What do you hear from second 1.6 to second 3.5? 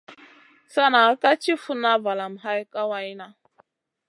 funa valamu hay kawayna.